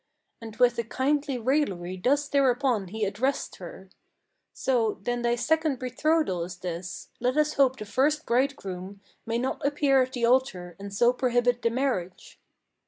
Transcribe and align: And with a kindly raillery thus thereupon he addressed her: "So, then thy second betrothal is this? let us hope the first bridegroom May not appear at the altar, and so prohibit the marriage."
And 0.41 0.55
with 0.55 0.79
a 0.79 0.83
kindly 0.83 1.37
raillery 1.37 1.95
thus 1.95 2.27
thereupon 2.27 2.87
he 2.87 3.05
addressed 3.05 3.57
her: 3.57 3.91
"So, 4.51 4.97
then 5.03 5.21
thy 5.21 5.35
second 5.35 5.77
betrothal 5.77 6.43
is 6.43 6.57
this? 6.57 7.09
let 7.19 7.37
us 7.37 7.53
hope 7.53 7.77
the 7.77 7.85
first 7.85 8.25
bridegroom 8.25 8.99
May 9.27 9.37
not 9.37 9.63
appear 9.63 10.01
at 10.01 10.13
the 10.13 10.25
altar, 10.25 10.75
and 10.79 10.91
so 10.91 11.13
prohibit 11.13 11.61
the 11.61 11.69
marriage." 11.69 12.39